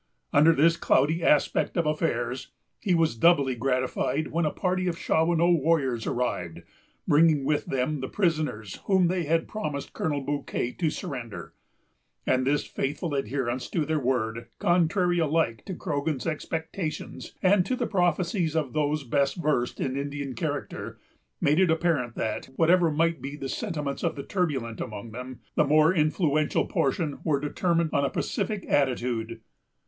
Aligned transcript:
Under 0.33 0.51
this 0.51 0.77
cloudy 0.77 1.23
aspect 1.23 1.77
of 1.77 1.85
affairs, 1.85 2.47
he 2.79 2.95
was 2.95 3.15
doubly 3.15 3.53
gratified 3.53 4.29
when 4.29 4.45
a 4.45 4.51
party 4.51 4.87
of 4.87 4.97
Shawanoe 4.97 5.51
warriors 5.59 6.07
arrived, 6.07 6.63
bringing 7.07 7.45
with 7.45 7.65
them 7.67 7.99
the 8.01 8.07
prisoners 8.07 8.77
whom 8.87 9.09
they 9.09 9.25
had 9.25 9.47
promised 9.47 9.93
Colonel 9.93 10.21
Bouquet 10.21 10.71
to 10.79 10.89
surrender; 10.89 11.53
and 12.25 12.47
this 12.47 12.65
faithful 12.65 13.13
adherence 13.13 13.69
to 13.69 13.85
their 13.85 13.99
word, 13.99 14.47
contrary 14.57 15.19
alike 15.19 15.63
to 15.65 15.75
Croghan's 15.75 16.25
expectations, 16.25 17.35
and 17.43 17.63
to 17.67 17.75
the 17.75 17.85
prophecies 17.85 18.55
of 18.55 18.73
those 18.73 19.03
best 19.03 19.35
versed 19.35 19.79
in 19.79 19.95
Indian 19.95 20.33
character, 20.33 20.97
made 21.39 21.59
it 21.59 21.69
apparent 21.69 22.15
that, 22.15 22.45
whatever 22.55 22.89
might 22.89 23.21
be 23.21 23.35
the 23.35 23.47
sentiments 23.49 24.01
of 24.01 24.15
the 24.15 24.23
turbulent 24.23 24.81
among 24.81 25.11
them, 25.11 25.41
the 25.53 25.63
more 25.63 25.93
influential 25.93 26.65
portion 26.65 27.19
were 27.23 27.39
determined 27.39 27.91
on 27.93 28.03
a 28.03 28.09
pacific 28.09 28.65
attitude. 28.67 29.39